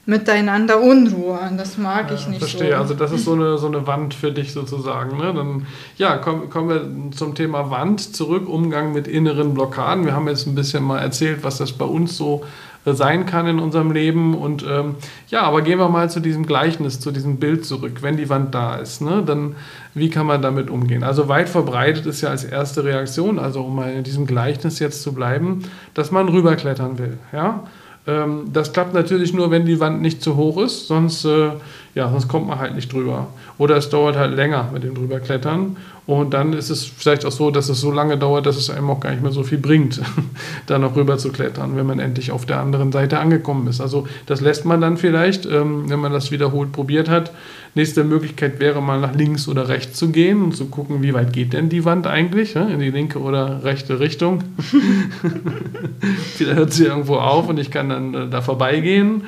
Miteinander 0.07 0.81
Unruhe. 0.81 1.41
Das 1.57 1.77
mag 1.77 2.13
ich 2.15 2.29
nicht. 2.29 2.39
Verstehe, 2.39 2.71
so. 2.71 2.77
also 2.77 2.95
das 2.95 3.11
ist 3.11 3.25
so 3.25 3.33
eine, 3.33 3.59
so 3.59 3.67
eine 3.67 3.85
Wand 3.89 4.15
für 4.15 4.31
dich 4.31 4.53
sozusagen. 4.53 5.19
Ne? 5.19 5.35
Dann 5.35 5.67
ja, 5.97 6.19
kommen, 6.19 6.49
kommen 6.51 6.69
wir 6.69 7.17
zum 7.17 7.35
Thema 7.35 7.71
Wand 7.73 8.15
zurück, 8.15 8.49
Umgang 8.49 8.93
mit 8.93 9.09
inneren 9.09 9.55
Blockaden. 9.55 10.05
Wir 10.05 10.15
haben 10.15 10.29
jetzt 10.29 10.47
ein 10.47 10.55
bisschen 10.55 10.85
mal 10.85 11.01
erzählt, 11.01 11.41
was 11.43 11.59
das 11.59 11.73
bei 11.73 11.85
uns 11.85 12.17
so 12.17 12.45
sein 12.85 13.27
kann 13.27 13.47
in 13.47 13.59
unserem 13.59 13.91
Leben. 13.91 14.35
Und 14.35 14.65
ähm, 14.69 14.97
ja, 15.29 15.43
aber 15.43 15.63
gehen 15.63 15.79
wir 15.79 15.89
mal 15.89 16.11
zu 16.11 16.21
diesem 16.21 16.47
Gleichnis, 16.47 17.01
zu 17.01 17.11
diesem 17.11 17.37
Bild 17.37 17.65
zurück. 17.65 18.03
Wenn 18.03 18.17
die 18.17 18.29
Wand 18.29 18.55
da 18.55 18.77
ist, 18.77 19.01
ne, 19.01 19.23
dann 19.25 19.57
wie 19.95 20.11
kann 20.11 20.27
man 20.27 20.43
damit 20.43 20.71
umgehen? 20.71 21.03
Also 21.03 21.29
weit 21.29 21.49
verbreitet 21.49 22.07
ist 22.07 22.21
ja 22.21 22.31
als 22.31 22.45
erste 22.45 22.85
Reaktion, 22.85 23.39
also 23.39 23.63
um 23.63 23.77
mal 23.77 23.93
in 23.93 24.05
diesem 24.05 24.27
Gleichnis 24.27 24.79
jetzt 24.79 25.03
zu 25.03 25.13
bleiben, 25.13 25.65
dass 25.95 26.11
man 26.11 26.29
rüberklettern 26.29 26.99
will. 26.99 27.19
Ja? 27.33 27.65
Ähm, 28.09 28.45
das 28.53 28.73
klappt 28.73 28.95
natürlich 28.95 29.35
nur, 29.35 29.51
wenn 29.51 29.67
die 29.67 29.81
Wand 29.81 30.01
nicht 30.01 30.23
zu 30.23 30.37
hoch 30.37 30.63
ist, 30.63 30.89
sonst, 30.89 31.27
äh, 31.27 31.51
ja, 31.95 32.11
sonst 32.11 32.27
kommt 32.27 32.49
man 32.49 32.59
halt 32.59 32.75
nicht 32.75 32.91
drüber. 32.91 33.27
Oder 33.59 33.77
es 33.77 33.91
dauert 33.91 34.17
halt 34.17 34.35
länger 34.35 34.71
mit 34.73 34.83
dem 34.83 34.95
drüberklettern. 34.95 35.77
Und 36.07 36.33
dann 36.33 36.55
ist 36.55 36.71
es 36.71 36.87
vielleicht 36.87 37.27
auch 37.27 37.33
so, 37.33 37.51
dass 37.51 37.69
es 37.69 37.83
so 37.83 37.93
lange 37.93 38.17
dauert, 38.17 38.47
dass 38.47 38.57
es 38.57 38.71
einem 38.71 38.89
auch 38.89 39.01
gar 39.01 39.11
nicht 39.11 39.23
mehr 39.23 39.31
so 39.31 39.43
viel 39.43 39.59
bringt, 39.59 40.01
da 40.67 40.79
noch 40.79 40.97
rüber 40.97 41.19
zu 41.19 41.31
klettern, 41.31 41.77
wenn 41.77 41.85
man 41.85 41.99
endlich 41.99 42.33
auf 42.33 42.47
der 42.47 42.61
anderen 42.61 42.93
Seite 42.93 43.19
angekommen 43.19 43.67
ist. 43.67 43.83
Also 43.83 44.09
das 44.25 44.41
lässt 44.41 44.65
man 44.65 44.81
dann 44.81 44.97
vielleicht, 44.97 45.45
ähm, 45.45 45.91
wenn 45.91 46.01
man 46.01 46.13
das 46.13 46.31
wiederholt 46.31 46.73
probiert 46.73 47.11
hat. 47.11 47.31
Nächste 47.79 48.03
Möglichkeit 48.03 48.59
wäre 48.59 48.83
mal 48.83 48.99
nach 48.99 49.15
links 49.15 49.47
oder 49.47 49.69
rechts 49.69 49.97
zu 49.97 50.11
gehen 50.11 50.43
und 50.43 50.57
zu 50.57 50.67
gucken, 50.67 51.01
wie 51.01 51.15
weit 51.15 51.33
geht 51.33 51.53
denn 51.53 51.69
die 51.69 51.85
Wand 51.85 52.09
eigentlich, 52.09 52.57
in 52.57 52.81
die 52.81 52.91
linke 52.91 53.21
oder 53.21 53.63
rechte 53.63 54.01
Richtung. 54.01 54.43
Vielleicht 56.35 56.57
hört 56.57 56.73
sie 56.73 56.87
irgendwo 56.87 57.19
auf 57.19 57.49
und 57.49 57.57
ich 57.61 57.71
kann 57.71 57.89
dann 57.89 58.15
äh, 58.15 58.29
da 58.29 58.41
vorbeigehen. 58.41 59.23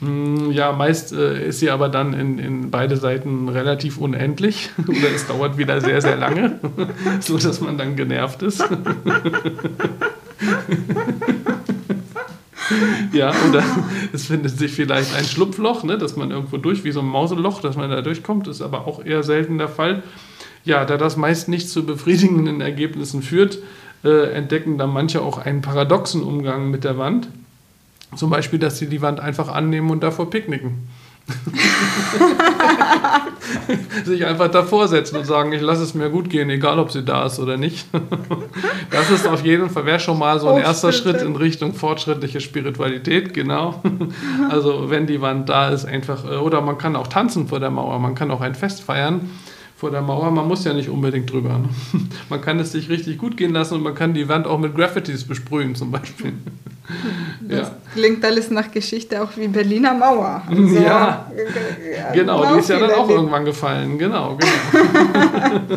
Mm, 0.00 0.52
ja, 0.52 0.70
meist 0.70 1.12
äh, 1.14 1.48
ist 1.48 1.58
sie 1.58 1.68
aber 1.68 1.88
dann 1.88 2.14
in, 2.14 2.38
in 2.38 2.70
beide 2.70 2.96
Seiten 2.96 3.48
relativ 3.48 3.98
unendlich 3.98 4.70
oder 4.86 5.10
es 5.12 5.26
dauert 5.26 5.58
wieder 5.58 5.80
sehr, 5.80 6.00
sehr 6.00 6.16
lange, 6.16 6.60
so 7.18 7.36
dass 7.38 7.60
man 7.60 7.76
dann 7.76 7.96
genervt 7.96 8.40
ist. 8.42 8.62
ja, 13.12 13.32
oder 13.48 13.62
es 14.12 14.26
findet 14.26 14.58
sich 14.58 14.72
vielleicht 14.72 15.14
ein 15.14 15.24
Schlupfloch, 15.24 15.84
ne, 15.84 15.98
dass 15.98 16.16
man 16.16 16.30
irgendwo 16.30 16.56
durch, 16.56 16.84
wie 16.84 16.92
so 16.92 17.00
ein 17.00 17.06
Mauseloch, 17.06 17.60
dass 17.60 17.76
man 17.76 17.90
da 17.90 18.02
durchkommt, 18.02 18.48
ist 18.48 18.62
aber 18.62 18.86
auch 18.86 19.04
eher 19.04 19.22
selten 19.22 19.58
der 19.58 19.68
Fall. 19.68 20.02
Ja, 20.64 20.84
da 20.84 20.96
das 20.96 21.16
meist 21.16 21.48
nicht 21.48 21.68
zu 21.68 21.86
befriedigenden 21.86 22.60
Ergebnissen 22.60 23.22
führt, 23.22 23.58
äh, 24.04 24.32
entdecken 24.32 24.78
dann 24.78 24.90
manche 24.90 25.22
auch 25.22 25.38
einen 25.38 25.62
paradoxen 25.62 26.22
Umgang 26.22 26.70
mit 26.70 26.84
der 26.84 26.98
Wand. 26.98 27.28
Zum 28.14 28.30
Beispiel, 28.30 28.58
dass 28.58 28.78
sie 28.78 28.88
die 28.88 29.02
Wand 29.02 29.20
einfach 29.20 29.48
annehmen 29.48 29.90
und 29.90 30.02
davor 30.02 30.30
picknicken. 30.30 30.88
sich 34.04 34.24
einfach 34.24 34.48
davor 34.48 34.88
setzen 34.88 35.16
und 35.16 35.26
sagen, 35.26 35.52
ich 35.52 35.60
lasse 35.60 35.82
es 35.82 35.94
mir 35.94 36.08
gut 36.08 36.30
gehen, 36.30 36.48
egal 36.50 36.78
ob 36.78 36.92
sie 36.92 37.04
da 37.04 37.26
ist 37.26 37.40
oder 37.40 37.56
nicht. 37.56 37.88
das 38.90 39.10
ist 39.10 39.26
auf 39.26 39.44
jeden 39.44 39.70
Fall, 39.70 39.86
wäre 39.86 39.98
schon 39.98 40.18
mal 40.18 40.38
so 40.38 40.48
ein 40.48 40.62
erster 40.62 40.92
Schritt 40.92 41.22
in 41.22 41.34
Richtung 41.34 41.74
fortschrittliche 41.74 42.40
Spiritualität, 42.40 43.34
genau. 43.34 43.82
also 44.50 44.90
wenn 44.90 45.06
die 45.06 45.20
Wand 45.20 45.48
da 45.48 45.70
ist, 45.70 45.84
einfach, 45.84 46.24
äh, 46.24 46.36
oder 46.36 46.60
man 46.60 46.78
kann 46.78 46.94
auch 46.94 47.08
tanzen 47.08 47.48
vor 47.48 47.60
der 47.60 47.70
Mauer, 47.70 47.98
man 47.98 48.14
kann 48.14 48.30
auch 48.30 48.40
ein 48.40 48.54
Fest 48.54 48.82
feiern 48.82 49.28
vor 49.76 49.90
der 49.90 50.02
Mauer. 50.02 50.30
Man 50.30 50.48
muss 50.48 50.64
ja 50.64 50.72
nicht 50.72 50.88
unbedingt 50.88 51.30
drüber. 51.30 51.58
Ne? 51.58 51.68
Man 52.30 52.40
kann 52.40 52.58
es 52.58 52.72
sich 52.72 52.88
richtig 52.88 53.18
gut 53.18 53.36
gehen 53.36 53.52
lassen 53.52 53.74
und 53.74 53.82
man 53.82 53.94
kann 53.94 54.14
die 54.14 54.28
Wand 54.28 54.46
auch 54.46 54.58
mit 54.58 54.74
Graffitis 54.74 55.24
besprühen 55.24 55.74
zum 55.74 55.90
Beispiel. 55.90 56.32
Das 57.40 57.68
ja. 57.68 57.76
Klingt 57.96 58.24
alles 58.24 58.50
nach 58.50 58.70
Geschichte 58.70 59.22
auch 59.22 59.30
wie 59.36 59.48
Berliner 59.48 59.94
Mauer. 59.94 60.42
Also, 60.46 60.78
ja, 60.78 61.26
genau, 62.12 62.54
die 62.54 62.60
ist 62.60 62.68
ja 62.68 62.78
dann 62.78 62.92
auch 62.92 63.08
irgendwann 63.08 63.44
gefallen. 63.44 63.98
Genau, 63.98 64.36
genau. 64.36 64.52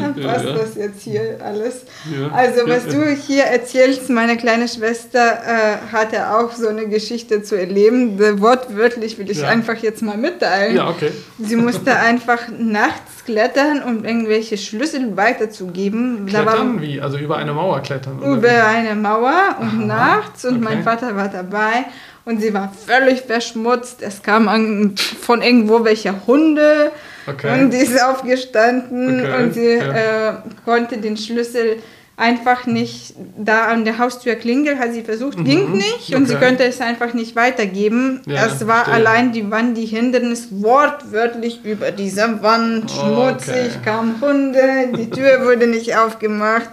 dann 0.00 0.14
passt 0.14 0.44
ja. 0.44 0.52
das 0.52 0.74
jetzt 0.76 1.02
hier 1.02 1.38
alles. 1.44 1.84
Ja. 2.10 2.28
Also 2.34 2.62
was 2.66 2.86
du 2.86 3.10
hier 3.10 3.44
erzählst, 3.44 4.08
meine 4.10 4.36
kleine 4.36 4.66
Schwester 4.66 5.20
äh, 5.20 5.92
hatte 5.92 6.34
auch 6.34 6.52
so 6.52 6.68
eine 6.68 6.88
Geschichte 6.88 7.42
zu 7.42 7.56
erleben. 7.56 8.18
Wortwörtlich 8.40 9.18
will 9.18 9.30
ich 9.30 9.44
einfach 9.44 9.76
jetzt 9.76 10.02
mal 10.02 10.16
mitteilen. 10.16 10.76
Ja, 10.76 10.88
okay. 10.88 11.12
Sie 11.38 11.56
musste 11.56 11.94
einfach 11.96 12.48
nachts 12.58 13.24
klettern, 13.24 13.82
um 13.82 14.04
irgendwelche 14.04 14.56
Schlüssel 14.56 15.16
weiterzugeben. 15.16 16.26
Klettern 16.26 16.80
wie? 16.80 17.00
Also 17.00 17.18
über 17.18 17.36
eine 17.36 17.52
Mauer 17.52 17.80
klettern? 17.80 18.20
Über 18.22 18.66
eine 18.66 18.94
Mauer 18.94 19.56
und 19.60 19.68
Aha, 19.68 19.86
nachts 19.86 20.44
und 20.44 20.56
okay. 20.56 20.64
mein 20.64 20.82
Vater 20.82 21.01
war 21.02 21.28
dabei 21.28 21.84
und 22.24 22.40
sie 22.40 22.54
war 22.54 22.72
völlig 22.72 23.22
verschmutzt. 23.22 24.02
Es 24.02 24.22
kamen 24.22 24.94
von 25.20 25.42
irgendwo 25.42 25.84
welche 25.84 26.26
Hunde 26.26 26.92
okay. 27.26 27.60
und 27.60 27.70
die 27.70 27.78
ist 27.78 28.02
aufgestanden 28.02 29.20
okay. 29.20 29.42
und 29.42 29.54
sie 29.54 29.74
ja. 29.76 30.30
äh, 30.30 30.34
konnte 30.64 30.98
den 30.98 31.16
Schlüssel 31.16 31.78
einfach 32.16 32.66
nicht 32.66 33.14
da 33.36 33.64
an 33.64 33.84
der 33.84 33.98
Haustür 33.98 34.34
klingelt, 34.34 34.78
hat 34.78 34.92
sie 34.92 35.02
versucht, 35.02 35.38
mhm. 35.38 35.44
ging 35.44 35.72
nicht 35.72 36.14
und 36.14 36.22
okay. 36.22 36.26
sie 36.26 36.34
könnte 36.36 36.64
es 36.64 36.80
einfach 36.80 37.14
nicht 37.14 37.34
weitergeben. 37.34 38.20
Ja, 38.26 38.46
es 38.46 38.66
war 38.66 38.84
verstehe. 38.84 38.94
allein 38.94 39.32
die 39.32 39.50
Wand, 39.50 39.76
die 39.76 39.86
Hindernis 39.86 40.48
wortwörtlich 40.50 41.64
über 41.64 41.90
dieser 41.90 42.42
Wand, 42.42 42.90
schmutzig, 42.90 43.54
okay. 43.54 43.84
kamen 43.84 44.20
Hunde, 44.20 44.92
die 44.96 45.10
Tür 45.10 45.44
wurde 45.44 45.66
nicht 45.66 45.96
aufgemacht. 45.96 46.70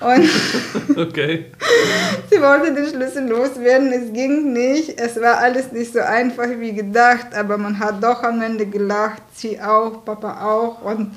Und 0.00 0.96
okay. 0.96 1.46
sie 2.30 2.40
wollte 2.40 2.74
den 2.74 2.86
Schlüssel 2.86 3.28
loswerden, 3.28 3.92
es 3.92 4.12
ging 4.12 4.52
nicht. 4.52 5.00
Es 5.00 5.20
war 5.20 5.38
alles 5.38 5.72
nicht 5.72 5.92
so 5.92 6.00
einfach 6.00 6.48
wie 6.58 6.72
gedacht, 6.72 7.34
aber 7.34 7.58
man 7.58 7.78
hat 7.78 8.02
doch 8.02 8.22
am 8.22 8.40
Ende 8.40 8.66
gelacht, 8.66 9.22
sie 9.34 9.60
auch, 9.60 10.04
Papa 10.04 10.44
auch 10.44 10.82
und 10.82 11.16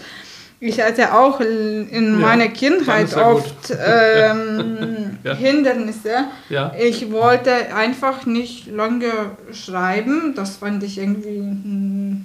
ich 0.63 0.79
hatte 0.79 1.11
auch 1.15 1.39
in 1.39 2.19
meiner 2.19 2.45
ja, 2.45 2.51
Kindheit 2.51 3.17
oft 3.17 3.71
ähm, 3.71 5.17
ja. 5.23 5.33
Hindernisse. 5.33 6.25
Ja. 6.49 6.71
Ich 6.79 7.11
wollte 7.11 7.73
einfach 7.75 8.27
nicht 8.27 8.67
lange 8.67 9.11
schreiben. 9.51 10.33
Das 10.35 10.57
fand 10.57 10.83
ich 10.83 10.99
irgendwie 10.99 11.39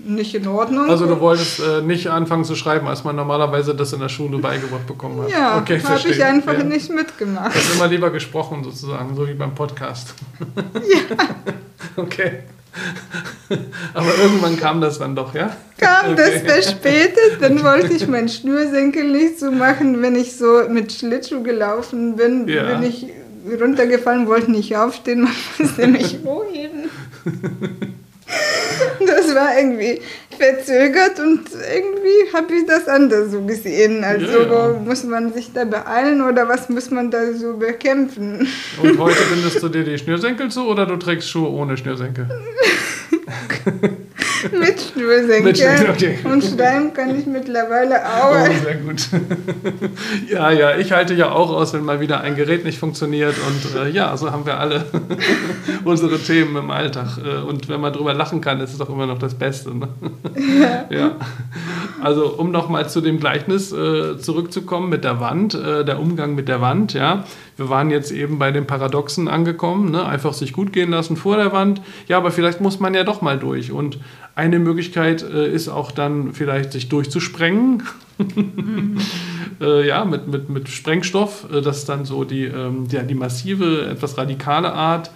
nicht 0.06 0.34
in 0.34 0.46
Ordnung. 0.46 0.88
Also 0.88 1.06
du 1.06 1.20
wolltest 1.20 1.60
äh, 1.60 1.82
nicht 1.82 2.08
anfangen 2.08 2.44
zu 2.44 2.54
schreiben, 2.54 2.86
als 2.86 3.04
man 3.04 3.16
normalerweise 3.16 3.74
das 3.74 3.92
in 3.92 4.00
der 4.00 4.08
Schule 4.08 4.38
beigebracht 4.38 4.86
bekommen 4.86 5.22
hat. 5.22 5.30
Ja, 5.30 5.58
okay, 5.58 5.80
habe 5.82 6.08
ich 6.08 6.22
einfach 6.22 6.62
nicht 6.62 6.90
mitgemacht. 6.90 7.54
Du 7.54 7.58
hast 7.58 7.74
immer 7.74 7.88
lieber 7.88 8.10
gesprochen 8.10 8.62
sozusagen, 8.64 9.14
so 9.14 9.26
wie 9.26 9.34
beim 9.34 9.54
Podcast. 9.54 10.14
Ja. 10.76 11.26
okay. 11.96 12.42
Aber 13.94 14.14
irgendwann 14.22 14.58
kam 14.58 14.80
das 14.80 14.98
dann 14.98 15.16
doch, 15.16 15.34
ja? 15.34 15.56
Kam 15.78 16.12
okay. 16.12 16.16
das 16.16 16.52
verspätet, 16.52 17.38
dann 17.40 17.62
wollte 17.64 17.94
ich 17.94 18.06
meinen 18.06 18.28
Schnürsenkel 18.28 19.10
nicht 19.10 19.38
so 19.38 19.50
machen, 19.50 20.02
wenn 20.02 20.14
ich 20.14 20.36
so 20.36 20.62
mit 20.68 20.92
Schlittschuh 20.92 21.42
gelaufen 21.42 22.16
bin, 22.16 22.46
ja. 22.48 22.64
bin 22.64 22.82
ich 22.82 23.06
runtergefallen, 23.60 24.26
wollte 24.26 24.50
nicht 24.50 24.76
aufstehen, 24.76 25.22
man 25.22 25.32
musste 25.58 25.86
mich 25.86 26.18
hochheben. 26.24 26.90
War 29.36 29.56
irgendwie 29.56 30.00
verzögert 30.36 31.20
und 31.20 31.44
irgendwie 31.52 32.32
habe 32.34 32.54
ich 32.54 32.66
das 32.66 32.88
anders 32.88 33.30
so 33.30 33.42
gesehen. 33.42 34.02
Also 34.02 34.26
ja, 34.26 34.70
ja. 34.72 34.80
muss 34.84 35.04
man 35.04 35.32
sich 35.32 35.52
da 35.52 35.64
beeilen 35.64 36.22
oder 36.22 36.48
was 36.48 36.68
muss 36.68 36.90
man 36.90 37.10
da 37.10 37.32
so 37.32 37.56
bekämpfen? 37.56 38.48
Und 38.82 38.98
heute 38.98 39.22
bindest 39.30 39.62
du 39.62 39.68
dir 39.68 39.84
die 39.84 39.98
Schnürsenkel 39.98 40.50
zu 40.50 40.66
oder 40.66 40.86
du 40.86 40.96
trägst 40.96 41.30
Schuhe 41.30 41.50
ohne 41.50 41.76
Schnürsenkel? 41.76 42.28
Mit 44.52 44.80
Schnürsenkel. 44.80 45.42
Mit 45.42 45.58
Schnürsenkel 45.58 45.90
okay. 45.90 46.18
Und 46.24 46.44
schreiben 46.44 46.92
kann 46.92 47.18
ich 47.18 47.26
mittlerweile 47.26 48.04
auch. 48.04 48.32
Oh, 48.32 48.64
sehr 48.64 48.74
gut. 48.76 49.08
ja, 50.30 50.50
ja, 50.50 50.76
ich 50.76 50.92
halte 50.92 51.14
ja 51.14 51.30
auch 51.30 51.50
aus, 51.50 51.72
wenn 51.72 51.84
mal 51.84 52.00
wieder 52.00 52.20
ein 52.20 52.36
Gerät 52.36 52.64
nicht 52.64 52.78
funktioniert. 52.78 53.34
Und 53.38 53.80
äh, 53.80 53.90
ja, 53.90 54.16
so 54.16 54.30
haben 54.30 54.46
wir 54.46 54.58
alle 54.58 54.86
unsere 55.84 56.18
Themen 56.18 56.56
im 56.56 56.70
Alltag. 56.70 57.18
Äh, 57.18 57.42
und 57.42 57.68
wenn 57.68 57.80
man 57.80 57.92
drüber 57.92 58.14
lachen 58.14 58.40
kann, 58.40 58.60
ist 58.60 58.72
es 58.72 58.78
doch 58.78 58.88
immer 58.88 59.06
noch 59.06 59.18
das 59.18 59.34
Beste. 59.34 59.76
Ne? 59.76 59.88
Ja. 60.60 60.96
ja. 60.96 61.16
Also, 62.02 62.34
um 62.36 62.50
nochmal 62.50 62.88
zu 62.88 63.00
dem 63.00 63.18
Gleichnis 63.18 63.72
äh, 63.72 64.18
zurückzukommen 64.18 64.88
mit 64.88 65.04
der 65.04 65.20
Wand, 65.20 65.54
äh, 65.54 65.84
der 65.84 65.98
Umgang 66.00 66.34
mit 66.34 66.48
der 66.48 66.60
Wand, 66.60 66.94
ja. 66.94 67.24
Wir 67.56 67.70
waren 67.70 67.90
jetzt 67.90 68.10
eben 68.10 68.38
bei 68.38 68.50
den 68.50 68.66
Paradoxen 68.66 69.28
angekommen, 69.28 69.90
ne? 69.90 70.04
einfach 70.04 70.34
sich 70.34 70.52
gut 70.52 70.72
gehen 70.72 70.90
lassen 70.90 71.16
vor 71.16 71.36
der 71.36 71.52
Wand. 71.52 71.80
Ja, 72.06 72.18
aber 72.18 72.30
vielleicht 72.30 72.60
muss 72.60 72.80
man 72.80 72.94
ja 72.94 73.02
doch 73.02 73.22
mal 73.22 73.38
durch. 73.38 73.72
Und 73.72 73.98
eine 74.34 74.58
Möglichkeit 74.58 75.22
äh, 75.22 75.50
ist 75.50 75.68
auch 75.68 75.90
dann 75.90 76.34
vielleicht 76.34 76.72
sich 76.72 76.88
durchzusprengen. 76.88 77.82
Mhm. 78.18 78.98
äh, 79.60 79.86
ja, 79.86 80.04
mit, 80.04 80.28
mit, 80.28 80.50
mit 80.50 80.68
Sprengstoff. 80.68 81.46
Äh, 81.50 81.62
das 81.62 81.78
ist 81.78 81.88
dann 81.88 82.04
so 82.04 82.24
die, 82.24 82.44
ähm, 82.44 82.86
ja, 82.90 83.02
die 83.02 83.14
massive, 83.14 83.86
etwas 83.86 84.18
radikale 84.18 84.72
Art. 84.72 85.10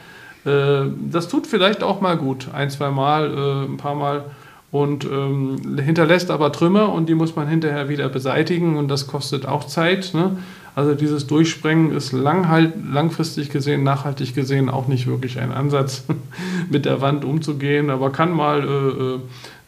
Äh, 0.46 0.84
das 1.10 1.28
tut 1.28 1.46
vielleicht 1.46 1.82
auch 1.82 2.00
mal 2.00 2.16
gut. 2.16 2.48
Ein, 2.54 2.70
zwei 2.70 2.90
Mal, 2.90 3.30
äh, 3.30 3.70
ein 3.70 3.76
paar 3.76 3.94
Mal 3.94 4.24
und 4.70 5.04
ähm, 5.04 5.78
hinterlässt 5.82 6.30
aber 6.30 6.52
Trümmer 6.52 6.92
und 6.92 7.08
die 7.08 7.14
muss 7.14 7.34
man 7.34 7.48
hinterher 7.48 7.88
wieder 7.88 8.08
beseitigen 8.08 8.76
und 8.76 8.88
das 8.88 9.06
kostet 9.06 9.46
auch 9.46 9.64
Zeit. 9.64 10.12
Ne? 10.14 10.38
Also 10.74 10.94
dieses 10.94 11.26
Durchsprengen 11.26 11.92
ist 11.92 12.12
langhalt, 12.12 12.74
langfristig 12.90 13.50
gesehen, 13.50 13.82
nachhaltig 13.82 14.34
gesehen 14.34 14.68
auch 14.68 14.88
nicht 14.88 15.06
wirklich 15.06 15.40
ein 15.40 15.52
Ansatz, 15.52 16.04
mit 16.70 16.84
der 16.84 17.00
Wand 17.00 17.24
umzugehen, 17.24 17.90
aber 17.90 18.10
kann 18.10 18.32
mal 18.32 18.62
äh, 18.62 18.64
äh 18.64 19.18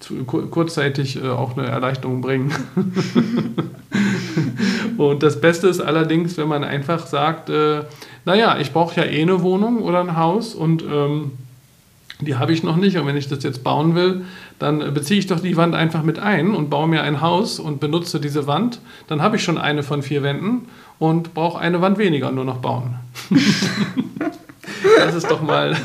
zu, 0.02 0.24
kurzzeitig 0.24 1.22
äh, 1.22 1.28
auch 1.28 1.56
eine 1.56 1.68
Erleichterung 1.68 2.22
bringen. 2.22 2.52
und 4.98 5.22
das 5.22 5.40
Beste 5.40 5.68
ist 5.68 5.80
allerdings, 5.80 6.36
wenn 6.36 6.48
man 6.48 6.64
einfach 6.64 7.06
sagt, 7.06 7.50
äh, 7.50 7.82
naja, 8.24 8.58
ich 8.58 8.72
brauche 8.72 9.00
ja 9.00 9.06
eh 9.06 9.22
eine 9.22 9.42
Wohnung 9.42 9.82
oder 9.82 10.00
ein 10.00 10.16
Haus 10.16 10.54
und 10.54 10.82
ähm, 10.82 11.32
die 12.20 12.36
habe 12.36 12.52
ich 12.52 12.62
noch 12.62 12.76
nicht. 12.76 12.96
Und 12.96 13.06
wenn 13.06 13.16
ich 13.16 13.28
das 13.28 13.42
jetzt 13.42 13.64
bauen 13.64 13.94
will, 13.94 14.24
dann 14.62 14.94
beziehe 14.94 15.18
ich 15.18 15.26
doch 15.26 15.40
die 15.40 15.56
Wand 15.56 15.74
einfach 15.74 16.02
mit 16.02 16.18
ein 16.18 16.54
und 16.54 16.70
baue 16.70 16.88
mir 16.88 17.02
ein 17.02 17.20
Haus 17.20 17.58
und 17.58 17.80
benutze 17.80 18.20
diese 18.20 18.46
Wand. 18.46 18.80
Dann 19.08 19.20
habe 19.20 19.36
ich 19.36 19.42
schon 19.42 19.58
eine 19.58 19.82
von 19.82 20.02
vier 20.02 20.22
Wänden 20.22 20.68
und 20.98 21.34
brauche 21.34 21.58
eine 21.58 21.80
Wand 21.80 21.98
weniger 21.98 22.30
nur 22.30 22.44
noch 22.44 22.58
bauen. 22.58 22.94
das 24.98 25.14
ist 25.14 25.30
doch 25.30 25.42
mal 25.42 25.76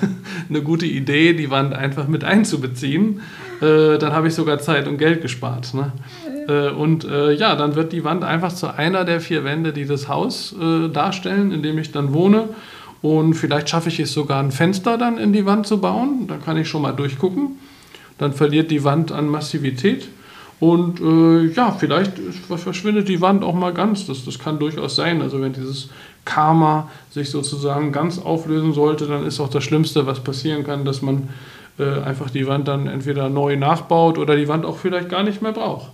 eine 0.48 0.62
gute 0.62 0.86
Idee, 0.86 1.34
die 1.34 1.50
Wand 1.50 1.74
einfach 1.74 2.08
mit 2.08 2.24
einzubeziehen. 2.24 3.22
Äh, 3.62 3.98
dann 3.98 4.14
habe 4.14 4.28
ich 4.28 4.36
sogar 4.36 4.60
Zeit 4.60 4.88
und 4.88 4.98
Geld 5.00 5.22
gespart. 5.22 5.74
Ne? 5.74 5.92
Äh, 6.48 6.70
und 6.70 7.04
äh, 7.04 7.34
ja, 7.34 7.56
dann 7.56 7.76
wird 7.76 7.94
die 7.94 8.04
Wand 8.04 8.24
einfach 8.24 8.54
zu 8.54 8.68
einer 8.74 9.06
der 9.06 9.22
vier 9.22 9.44
Wände, 9.44 9.74
die 9.74 9.86
das 9.86 10.08
Haus 10.08 10.56
äh, 10.62 10.90
darstellen, 10.90 11.52
in 11.52 11.64
dem 11.64 11.80
ich 11.80 11.92
dann 11.92 12.14
wohne. 12.14 12.50
Und 13.02 13.34
vielleicht 13.34 13.70
schaffe 13.70 13.90
ich 13.90 14.00
es 14.00 14.14
sogar, 14.14 14.42
ein 14.42 14.52
Fenster 14.52 14.98
dann 14.98 15.18
in 15.18 15.34
die 15.34 15.46
Wand 15.46 15.66
zu 15.66 15.82
bauen. 15.82 16.28
Da 16.28 16.38
kann 16.38 16.58
ich 16.58 16.68
schon 16.70 16.84
mal 16.84 16.94
durchgucken. 16.94 17.58
Dann 18.18 18.34
verliert 18.34 18.72
die 18.72 18.84
Wand 18.84 19.12
an 19.12 19.28
Massivität. 19.28 20.08
Und 20.60 21.00
äh, 21.00 21.54
ja, 21.54 21.72
vielleicht 21.72 22.14
verschwindet 22.48 23.08
die 23.08 23.22
Wand 23.22 23.44
auch 23.44 23.54
mal 23.54 23.74
ganz. 23.74 24.08
Das, 24.08 24.26
das 24.26 24.40
kann 24.40 24.58
durchaus 24.58 24.96
sein. 24.96 25.22
Also 25.22 25.40
wenn 25.42 25.54
dieses 25.54 25.90
Karma 26.26 26.90
sich 27.12 27.30
sozusagen 27.30 27.92
ganz 27.92 28.20
auflösen 28.20 28.74
sollte, 28.74 29.06
dann 29.06 29.26
ist 29.26 29.40
auch 29.40 29.50
das 29.50 29.64
Schlimmste, 29.64 30.08
was 30.08 30.20
passieren 30.20 30.64
kann, 30.64 30.84
dass 30.84 31.02
man 31.02 31.30
äh, 31.80 32.02
einfach 32.02 32.30
die 32.32 32.48
Wand 32.48 32.68
dann 32.68 32.88
entweder 32.88 33.30
neu 33.30 33.56
nachbaut 33.56 34.18
oder 34.18 34.36
die 34.36 34.48
Wand 34.48 34.66
auch 34.66 34.78
vielleicht 34.78 35.10
gar 35.10 35.24
nicht 35.24 35.42
mehr 35.42 35.52
braucht. 35.52 35.92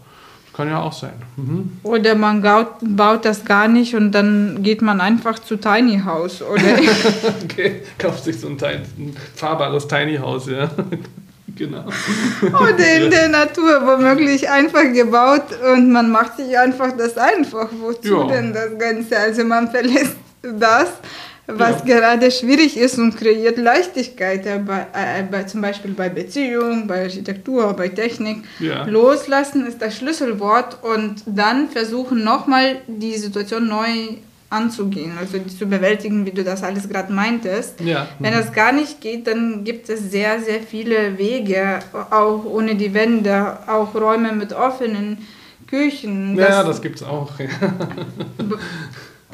Kann 0.53 0.69
ja 0.69 0.81
auch 0.81 0.93
sein. 0.93 1.13
Mhm. 1.35 1.79
Oder 1.81 2.15
man 2.15 2.41
baut, 2.41 2.67
baut, 2.81 3.25
das 3.25 3.43
gar 3.43 3.67
nicht 3.67 3.95
und 3.95 4.11
dann 4.11 4.61
geht 4.61 4.83
man 4.83 5.01
einfach 5.01 5.39
zu 5.39 5.57
Tiny 5.57 6.01
House. 6.05 6.43
Oder 6.43 6.61
okay, 7.43 7.81
kauft 7.97 8.23
sich 8.23 8.39
so 8.39 8.47
ein, 8.47 8.57
ein 8.61 9.15
fahrbares 9.35 9.87
Tiny 9.87 10.17
House, 10.17 10.47
ja. 10.47 10.69
Genau. 11.55 11.86
Oder 12.41 12.95
in 12.95 13.12
der 13.12 13.29
Natur 13.29 13.81
womöglich 13.86 14.50
einfach 14.50 14.91
gebaut 14.91 15.45
und 15.74 15.91
man 15.91 16.12
macht 16.12 16.38
sich 16.38 16.57
einfach 16.57 16.95
das 16.98 17.17
einfach. 17.17 17.69
Wozu 17.79 18.17
ja. 18.17 18.27
denn 18.27 18.53
das 18.53 18.77
Ganze? 18.77 19.17
Also 19.17 19.43
man 19.43 19.69
verlässt 19.69 20.17
das 20.41 20.89
was 21.45 21.83
ja. 21.86 22.00
gerade 22.00 22.31
schwierig 22.31 22.77
ist 22.77 22.98
und 22.98 23.17
kreiert 23.17 23.57
Leichtigkeit, 23.57 24.43
bei, 24.65 24.88
äh, 24.93 25.24
bei, 25.24 25.43
zum 25.43 25.62
Beispiel 25.62 25.91
bei 25.91 26.10
Beziehung, 26.10 26.88
bei 26.88 27.03
Architektur, 27.03 27.74
bei 27.74 27.89
Technik. 27.89 28.43
Ja. 28.60 28.86
Loslassen 28.86 29.67
ist 29.67 29.81
das 29.81 29.98
Schlüsselwort 29.98 30.77
und 30.83 31.15
dann 31.25 31.69
versuchen 31.69 32.24
nochmal 32.24 32.77
die 32.88 33.15
Situation 33.17 33.67
neu 33.67 34.17
anzugehen, 34.53 35.17
also 35.19 35.39
zu 35.39 35.65
bewältigen, 35.65 36.25
wie 36.25 36.31
du 36.31 36.43
das 36.43 36.63
alles 36.63 36.88
gerade 36.88 37.12
meintest. 37.12 37.81
Ja. 37.81 38.07
Wenn 38.19 38.33
das 38.33 38.53
gar 38.53 38.72
nicht 38.72 39.01
geht, 39.01 39.27
dann 39.27 39.63
gibt 39.63 39.89
es 39.89 40.12
sehr, 40.12 40.39
sehr 40.41 40.62
viele 40.62 41.17
Wege, 41.17 41.79
auch 42.12 42.45
ohne 42.45 42.75
die 42.75 42.93
Wände, 42.93 43.57
auch 43.67 43.93
Räume 43.95 44.31
mit 44.31 44.53
offenen 44.53 45.17
Küchen. 45.67 46.36
Ja, 46.38 46.63
das, 46.63 46.67
das 46.67 46.81
gibt 46.81 46.98
es 46.98 47.03
auch. 47.03 47.31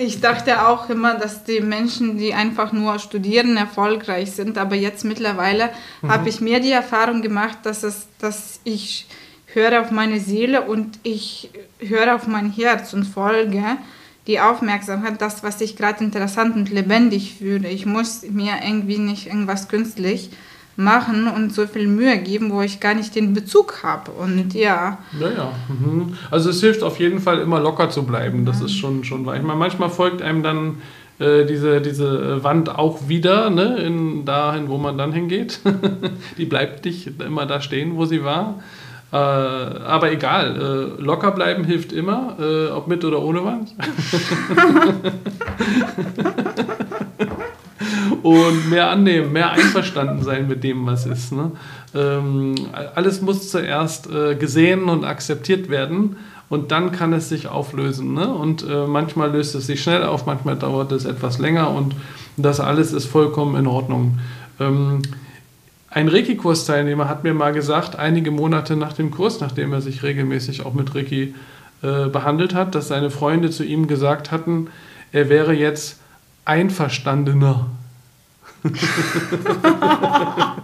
Ich 0.02 0.22
dachte 0.22 0.66
auch 0.66 0.90
immer, 0.90 1.16
dass 1.16 1.44
die 1.44 1.60
Menschen, 1.60 2.18
die 2.18 2.34
einfach 2.34 2.72
nur 2.72 3.00
studieren, 3.00 3.58
erfolgreich 3.58 4.32
sind. 4.32 4.58
Aber 4.58 4.76
jetzt 4.76 5.04
mittlerweile 5.04 5.72
mhm. 6.02 6.10
habe 6.10 6.30
ich 6.30 6.40
mir 6.40 6.62
die 6.62 6.72
Erfahrung 6.72 7.22
gemacht, 7.22 7.58
dass, 7.64 7.84
es, 7.84 8.08
dass 8.18 8.62
ich 8.64 9.08
höre 9.54 9.82
auf 9.82 9.92
meine 9.92 10.22
Seele 10.22 10.62
und 10.62 11.00
ich 11.04 11.50
höre 11.80 12.16
auf 12.16 12.28
mein 12.28 12.50
Herz 12.50 12.94
und 12.94 13.04
folge 13.04 13.62
die 14.30 14.40
Aufmerksamkeit, 14.40 15.20
das, 15.20 15.42
was 15.42 15.60
ich 15.60 15.76
gerade 15.76 16.04
interessant 16.04 16.56
und 16.56 16.70
lebendig 16.70 17.34
fühle. 17.40 17.68
Ich 17.68 17.88
muss 17.88 18.22
mir 18.30 18.54
irgendwie 18.64 19.00
nicht 19.00 19.26
irgendwas 19.26 19.68
künstlich 19.68 20.30
machen 20.76 21.28
und 21.28 21.52
so 21.52 21.66
viel 21.66 21.88
Mühe 21.88 22.18
geben, 22.20 22.52
wo 22.52 22.62
ich 22.62 22.80
gar 22.80 22.94
nicht 22.94 23.16
den 23.16 23.34
Bezug 23.34 23.82
habe. 23.82 24.12
Und 24.12 24.54
ja. 24.54 25.00
Naja, 25.20 25.52
mhm. 25.68 26.14
also 26.30 26.52
es 26.52 26.62
hilft 26.62 26.84
auf 26.84 27.00
jeden 27.00 27.20
Fall 27.20 27.40
immer 27.40 27.60
locker 27.60 27.90
zu 27.90 28.04
bleiben. 28.04 28.46
Das 28.46 28.60
ja. 28.60 28.68
ist 28.68 28.78
schon, 28.78 29.04
schon 29.04 29.26
wahr. 29.26 29.36
Ich 29.36 29.42
meine, 29.42 29.58
manchmal 29.58 29.90
folgt 29.90 30.22
einem 30.22 30.44
dann 30.44 30.78
äh, 31.18 31.46
diese, 31.46 31.82
diese 31.82 32.44
Wand 32.44 32.70
auch 32.70 33.10
wieder, 33.10 33.50
ne, 33.50 33.78
in, 33.78 34.26
dahin, 34.26 34.70
wo 34.70 34.78
man 34.78 34.96
dann 34.96 35.12
hingeht. 35.12 35.60
Die 36.38 36.46
bleibt 36.46 36.86
nicht 36.86 37.20
immer 37.20 37.48
da 37.48 37.62
stehen, 37.62 37.98
wo 37.98 38.06
sie 38.06 38.24
war. 38.24 38.62
Äh, 39.12 39.16
aber 39.16 40.12
egal, 40.12 40.96
äh, 41.00 41.01
locker 41.01 41.32
bleiben 41.32 41.63
hilft 41.63 41.92
immer, 41.92 42.36
äh, 42.39 42.68
ob 42.68 42.88
mit 42.88 43.04
oder 43.04 43.22
ohne 43.22 43.44
Wand. 43.44 43.74
und 48.24 48.70
mehr 48.70 48.89
annehmen, 48.89 49.32
mehr 49.32 49.51
einverstanden 49.51 50.24
sein 50.24 50.48
mit 50.48 50.63
dem, 50.63 50.86
was 50.86 51.08
ist. 51.08 51.32
Ne? 51.32 51.51
Ähm, 51.96 52.54
alles 52.94 53.22
muss 53.22 53.50
zuerst 53.50 54.12
äh, 54.12 54.36
gesehen 54.36 54.84
und 54.84 55.06
akzeptiert 55.06 55.70
werden 55.70 56.18
und 56.50 56.72
dann 56.72 56.92
kann 56.92 57.13
es 57.13 57.30
sich 57.30 57.48
auflösen. 57.48 58.13
Ne? 58.13 58.28
Und 58.28 58.68
äh, 58.68 58.86
manchmal 58.86 59.32
löst 59.32 59.56
es 59.56 59.68
sich 59.68 59.82
schnell 59.82 60.04
auf, 60.04 60.25
manchmal 60.25 60.56
dauert 60.56 60.92
es 60.92 61.06
etwas 61.06 61.39
länger 61.39 61.72
und 61.72 61.96
das 62.38 62.60
alles 62.60 62.94
ist 62.94 63.06
vollkommen 63.06 63.56
in 63.56 63.68
Ordnung. 63.68 64.20
Ähm, 64.60 65.01
ein 65.91 66.08
Reiki-Kursteilnehmer 66.08 67.10
hat 67.10 67.24
mir 67.24 67.34
mal 67.34 67.53
gesagt, 67.53 67.98
einige 67.98 68.31
Monate 68.31 68.75
nach 68.75 68.93
dem 68.93 69.12
Kurs, 69.12 69.39
nachdem 69.39 69.74
er 69.74 69.81
sich 69.81 70.03
regelmäßig 70.03 70.65
auch 70.65 70.74
mit 70.74 70.93
Reiki 70.93 71.34
äh, 71.81 72.08
behandelt 72.08 72.53
hat, 72.53 72.75
dass 72.75 72.89
seine 72.89 73.10
Freunde 73.10 73.50
zu 73.50 73.63
ihm 73.63 73.88
gesagt 73.88 74.31
hatten, 74.31 74.67
er 75.12 75.29
wäre 75.29 75.53
jetzt 75.53 76.00
einverstandener 76.46 77.67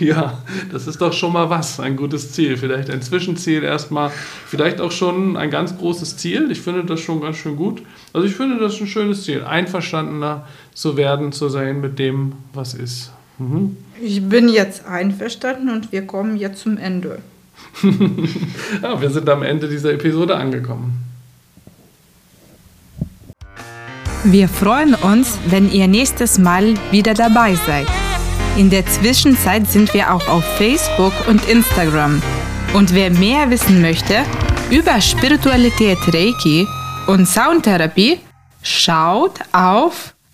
ja, 0.00 0.38
das 0.72 0.86
ist 0.86 1.00
doch 1.00 1.12
schon 1.12 1.32
mal 1.32 1.50
was, 1.50 1.80
ein 1.80 1.96
gutes 1.96 2.32
Ziel. 2.32 2.56
Vielleicht 2.56 2.90
ein 2.90 3.02
Zwischenziel 3.02 3.62
erstmal, 3.62 4.10
vielleicht 4.46 4.80
auch 4.80 4.92
schon 4.92 5.36
ein 5.36 5.50
ganz 5.50 5.76
großes 5.78 6.16
Ziel. 6.16 6.50
Ich 6.50 6.60
finde 6.60 6.84
das 6.84 7.00
schon 7.00 7.20
ganz 7.20 7.36
schön 7.36 7.56
gut. 7.56 7.82
Also 8.12 8.26
ich 8.26 8.34
finde 8.34 8.58
das 8.58 8.80
ein 8.80 8.86
schönes 8.86 9.24
Ziel, 9.24 9.44
einverstandener 9.44 10.46
zu 10.74 10.96
werden, 10.96 11.32
zu 11.32 11.48
sein 11.48 11.80
mit 11.80 11.98
dem, 11.98 12.32
was 12.52 12.74
ist. 12.74 13.12
Mhm. 13.38 13.76
Ich 14.00 14.22
bin 14.28 14.48
jetzt 14.48 14.86
einverstanden 14.86 15.70
und 15.70 15.92
wir 15.92 16.06
kommen 16.06 16.36
jetzt 16.36 16.62
zum 16.62 16.76
Ende. 16.78 17.20
ja, 18.82 19.00
wir 19.00 19.10
sind 19.10 19.28
am 19.28 19.42
Ende 19.42 19.68
dieser 19.68 19.92
Episode 19.92 20.36
angekommen. 20.36 21.04
Wir 24.24 24.48
freuen 24.48 24.94
uns, 24.94 25.38
wenn 25.48 25.70
ihr 25.70 25.86
nächstes 25.86 26.38
Mal 26.38 26.74
wieder 26.90 27.12
dabei 27.12 27.54
seid. 27.66 27.86
In 28.56 28.70
der 28.70 28.86
Zwischenzeit 28.86 29.66
sind 29.66 29.92
wir 29.92 30.14
auch 30.14 30.26
auf 30.28 30.44
Facebook 30.56 31.12
und 31.28 31.46
Instagram. 31.48 32.22
Und 32.72 32.94
wer 32.94 33.10
mehr 33.10 33.50
wissen 33.50 33.82
möchte 33.82 34.22
über 34.70 35.00
Spiritualität 35.00 35.98
Reiki 36.08 36.66
und 37.06 37.28
Soundtherapie, 37.28 38.18
schaut 38.62 39.40
auf 39.52 40.13